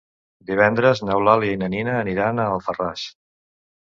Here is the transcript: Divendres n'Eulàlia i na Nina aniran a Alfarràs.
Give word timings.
Divendres 0.51 1.01
n'Eulàlia 1.09 1.57
i 1.57 1.59
na 1.63 1.69
Nina 1.75 1.93
aniran 1.99 2.41
a 2.41 2.47
Alfarràs. 2.55 3.07